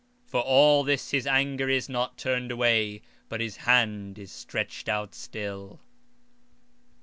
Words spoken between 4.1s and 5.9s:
is stretched out still.